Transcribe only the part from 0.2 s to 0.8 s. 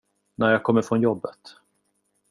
När jag